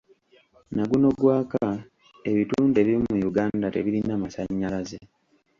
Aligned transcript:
Naguno 0.75 1.07
gwaka 1.19 1.63
ebitundu 2.31 2.75
ebimu 2.83 3.05
mu 3.15 3.19
Uganda 3.29 3.65
tebirina 3.73 4.13
masannyalaze. 4.23 4.99